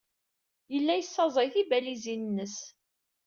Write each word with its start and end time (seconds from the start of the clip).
Yella 0.73 0.93
yessaẓay 0.95 1.49
tibalizin-nnes. 1.53 2.55